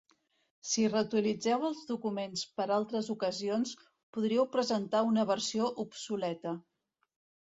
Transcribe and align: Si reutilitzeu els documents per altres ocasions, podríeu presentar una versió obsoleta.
Si 0.67 0.83
reutilitzeu 0.91 1.65
els 1.67 1.83
documents 1.89 2.45
per 2.59 2.65
altres 2.77 3.09
ocasions, 3.15 3.73
podríeu 4.17 4.47
presentar 4.55 5.03
una 5.11 5.27
versió 5.33 5.69
obsoleta. 5.85 6.55